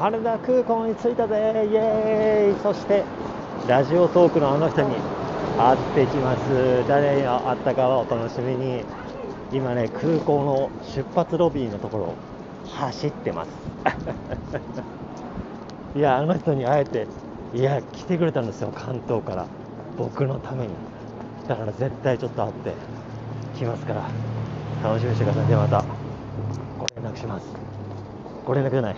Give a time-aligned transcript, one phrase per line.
[0.00, 1.66] 羽田空港に着いたぜ。
[1.68, 2.58] イエーイ。
[2.58, 3.06] そして
[3.66, 5.04] ラジオトークのあの人に
[5.56, 6.84] 会ってきます。
[6.86, 8.86] 誰に会ったかはお楽しみに。
[9.50, 12.18] 今ね空港の出発ロビーのところ
[12.62, 13.70] 走ってます。
[15.94, 17.10] いやあの人に会えて
[17.52, 18.72] いや来てくれたんですよ。
[18.72, 19.50] 関東から。
[19.96, 20.80] 僕のために。
[21.46, 22.78] だから絶対ちょっと会って
[23.52, 24.16] 来ますから。
[24.82, 25.46] 楽しみにしてください。
[25.46, 25.86] でまた
[26.78, 27.58] ご連絡します。
[28.44, 28.96] ご連絡じゃない。